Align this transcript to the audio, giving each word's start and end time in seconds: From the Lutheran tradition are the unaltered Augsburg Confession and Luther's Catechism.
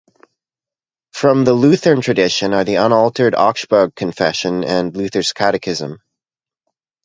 From 1.13 1.43
the 1.45 1.53
Lutheran 1.53 2.01
tradition 2.01 2.55
are 2.55 2.63
the 2.63 2.73
unaltered 2.77 3.35
Augsburg 3.35 3.93
Confession 3.93 4.63
and 4.63 4.97
Luther's 4.97 5.31
Catechism. 5.31 5.99